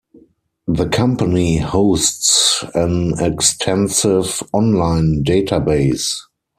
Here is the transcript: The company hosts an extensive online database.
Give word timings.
The 0.65 0.87
company 0.89 1.57
hosts 1.57 2.63
an 2.73 3.13
extensive 3.19 4.41
online 4.51 5.23
database. 5.23 6.19